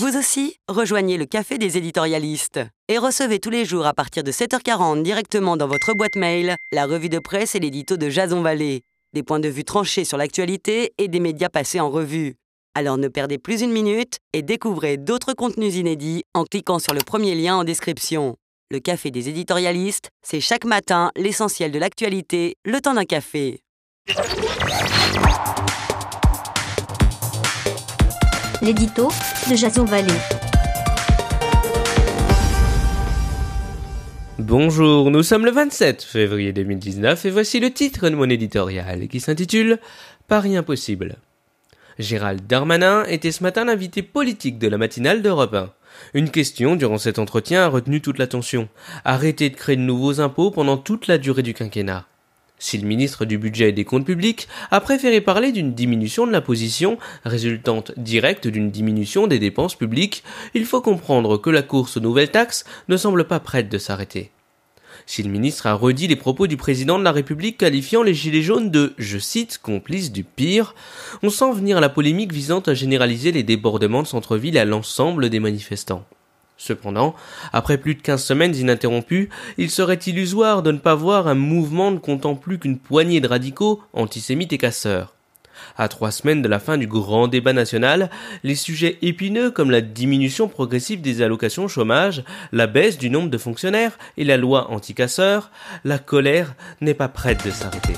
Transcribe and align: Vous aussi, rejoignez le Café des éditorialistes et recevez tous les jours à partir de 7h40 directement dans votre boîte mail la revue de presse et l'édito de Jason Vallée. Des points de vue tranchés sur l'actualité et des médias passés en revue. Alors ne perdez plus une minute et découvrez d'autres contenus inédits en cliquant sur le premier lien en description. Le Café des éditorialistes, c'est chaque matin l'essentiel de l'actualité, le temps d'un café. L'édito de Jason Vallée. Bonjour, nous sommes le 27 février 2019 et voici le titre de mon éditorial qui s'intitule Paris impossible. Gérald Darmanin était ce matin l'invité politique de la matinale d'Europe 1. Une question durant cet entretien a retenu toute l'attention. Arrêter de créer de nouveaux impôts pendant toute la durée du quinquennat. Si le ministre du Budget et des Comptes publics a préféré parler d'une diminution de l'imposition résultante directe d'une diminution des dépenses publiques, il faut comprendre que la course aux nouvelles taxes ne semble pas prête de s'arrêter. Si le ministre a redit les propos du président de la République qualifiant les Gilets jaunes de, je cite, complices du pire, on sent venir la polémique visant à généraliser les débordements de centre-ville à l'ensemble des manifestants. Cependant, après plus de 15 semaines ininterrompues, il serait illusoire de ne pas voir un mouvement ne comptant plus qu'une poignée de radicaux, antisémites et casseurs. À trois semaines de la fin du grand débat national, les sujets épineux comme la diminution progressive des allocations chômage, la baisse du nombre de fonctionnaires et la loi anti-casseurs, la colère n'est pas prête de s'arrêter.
Vous 0.00 0.16
aussi, 0.16 0.56
rejoignez 0.66 1.18
le 1.18 1.26
Café 1.26 1.58
des 1.58 1.76
éditorialistes 1.76 2.58
et 2.88 2.96
recevez 2.96 3.38
tous 3.38 3.50
les 3.50 3.66
jours 3.66 3.84
à 3.84 3.92
partir 3.92 4.24
de 4.24 4.32
7h40 4.32 5.02
directement 5.02 5.58
dans 5.58 5.68
votre 5.68 5.92
boîte 5.92 6.16
mail 6.16 6.56
la 6.72 6.86
revue 6.86 7.10
de 7.10 7.18
presse 7.18 7.54
et 7.54 7.60
l'édito 7.60 7.98
de 7.98 8.08
Jason 8.08 8.40
Vallée. 8.40 8.80
Des 9.12 9.22
points 9.22 9.40
de 9.40 9.48
vue 9.50 9.62
tranchés 9.62 10.06
sur 10.06 10.16
l'actualité 10.16 10.94
et 10.96 11.08
des 11.08 11.20
médias 11.20 11.50
passés 11.50 11.80
en 11.80 11.90
revue. 11.90 12.36
Alors 12.74 12.96
ne 12.96 13.08
perdez 13.08 13.36
plus 13.36 13.60
une 13.60 13.72
minute 13.72 14.16
et 14.32 14.40
découvrez 14.40 14.96
d'autres 14.96 15.34
contenus 15.34 15.76
inédits 15.76 16.24
en 16.32 16.44
cliquant 16.44 16.78
sur 16.78 16.94
le 16.94 17.00
premier 17.04 17.34
lien 17.34 17.56
en 17.56 17.64
description. 17.64 18.36
Le 18.70 18.78
Café 18.78 19.10
des 19.10 19.28
éditorialistes, 19.28 20.08
c'est 20.22 20.40
chaque 20.40 20.64
matin 20.64 21.10
l'essentiel 21.14 21.72
de 21.72 21.78
l'actualité, 21.78 22.56
le 22.64 22.80
temps 22.80 22.94
d'un 22.94 23.04
café. 23.04 23.60
L'édito 28.62 29.08
de 29.50 29.56
Jason 29.56 29.86
Vallée. 29.86 30.12
Bonjour, 34.38 35.10
nous 35.10 35.22
sommes 35.22 35.46
le 35.46 35.50
27 35.50 36.02
février 36.02 36.52
2019 36.52 37.24
et 37.24 37.30
voici 37.30 37.58
le 37.58 37.70
titre 37.70 38.10
de 38.10 38.14
mon 38.14 38.28
éditorial 38.28 39.08
qui 39.08 39.18
s'intitule 39.18 39.78
Paris 40.28 40.58
impossible. 40.58 41.16
Gérald 41.98 42.46
Darmanin 42.46 43.04
était 43.04 43.32
ce 43.32 43.42
matin 43.42 43.64
l'invité 43.64 44.02
politique 44.02 44.58
de 44.58 44.68
la 44.68 44.76
matinale 44.76 45.22
d'Europe 45.22 45.54
1. 45.54 45.70
Une 46.12 46.30
question 46.30 46.76
durant 46.76 46.98
cet 46.98 47.18
entretien 47.18 47.62
a 47.62 47.68
retenu 47.68 48.02
toute 48.02 48.18
l'attention. 48.18 48.68
Arrêter 49.06 49.48
de 49.48 49.56
créer 49.56 49.76
de 49.76 49.80
nouveaux 49.80 50.20
impôts 50.20 50.50
pendant 50.50 50.76
toute 50.76 51.06
la 51.06 51.16
durée 51.16 51.42
du 51.42 51.54
quinquennat. 51.54 52.09
Si 52.62 52.76
le 52.76 52.86
ministre 52.86 53.24
du 53.24 53.38
Budget 53.38 53.70
et 53.70 53.72
des 53.72 53.86
Comptes 53.86 54.04
publics 54.04 54.46
a 54.70 54.80
préféré 54.80 55.22
parler 55.22 55.50
d'une 55.50 55.72
diminution 55.72 56.26
de 56.26 56.32
l'imposition 56.32 56.98
résultante 57.24 57.92
directe 57.96 58.46
d'une 58.46 58.70
diminution 58.70 59.26
des 59.26 59.38
dépenses 59.38 59.74
publiques, 59.74 60.22
il 60.52 60.66
faut 60.66 60.82
comprendre 60.82 61.38
que 61.38 61.48
la 61.48 61.62
course 61.62 61.96
aux 61.96 62.00
nouvelles 62.00 62.30
taxes 62.30 62.66
ne 62.88 62.98
semble 62.98 63.24
pas 63.24 63.40
prête 63.40 63.70
de 63.70 63.78
s'arrêter. 63.78 64.30
Si 65.06 65.22
le 65.22 65.30
ministre 65.30 65.66
a 65.66 65.72
redit 65.72 66.06
les 66.06 66.16
propos 66.16 66.46
du 66.46 66.58
président 66.58 66.98
de 66.98 67.04
la 67.04 67.12
République 67.12 67.56
qualifiant 67.56 68.02
les 68.02 68.12
Gilets 68.12 68.42
jaunes 68.42 68.70
de, 68.70 68.92
je 68.98 69.16
cite, 69.16 69.56
complices 69.56 70.12
du 70.12 70.22
pire, 70.22 70.74
on 71.22 71.30
sent 71.30 71.52
venir 71.54 71.80
la 71.80 71.88
polémique 71.88 72.32
visant 72.32 72.60
à 72.60 72.74
généraliser 72.74 73.32
les 73.32 73.42
débordements 73.42 74.02
de 74.02 74.06
centre-ville 74.06 74.58
à 74.58 74.66
l'ensemble 74.66 75.30
des 75.30 75.40
manifestants. 75.40 76.04
Cependant, 76.62 77.14
après 77.54 77.78
plus 77.78 77.94
de 77.94 78.02
15 78.02 78.22
semaines 78.22 78.54
ininterrompues, 78.54 79.30
il 79.56 79.70
serait 79.70 79.94
illusoire 79.94 80.62
de 80.62 80.70
ne 80.70 80.78
pas 80.78 80.94
voir 80.94 81.26
un 81.26 81.34
mouvement 81.34 81.90
ne 81.90 81.96
comptant 81.96 82.34
plus 82.34 82.58
qu'une 82.58 82.78
poignée 82.78 83.22
de 83.22 83.28
radicaux, 83.28 83.82
antisémites 83.94 84.52
et 84.52 84.58
casseurs. 84.58 85.14
À 85.78 85.88
trois 85.88 86.10
semaines 86.10 86.42
de 86.42 86.48
la 86.48 86.58
fin 86.58 86.76
du 86.76 86.86
grand 86.86 87.28
débat 87.28 87.54
national, 87.54 88.10
les 88.44 88.54
sujets 88.54 88.98
épineux 89.00 89.50
comme 89.50 89.70
la 89.70 89.80
diminution 89.80 90.48
progressive 90.48 91.00
des 91.00 91.22
allocations 91.22 91.66
chômage, 91.66 92.24
la 92.52 92.66
baisse 92.66 92.98
du 92.98 93.08
nombre 93.08 93.30
de 93.30 93.38
fonctionnaires 93.38 93.98
et 94.18 94.24
la 94.24 94.36
loi 94.36 94.70
anti-casseurs, 94.70 95.50
la 95.84 95.98
colère 95.98 96.54
n'est 96.82 96.92
pas 96.92 97.08
prête 97.08 97.42
de 97.42 97.50
s'arrêter. 97.50 97.94